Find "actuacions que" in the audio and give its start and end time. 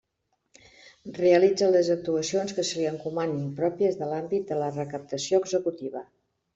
1.97-2.67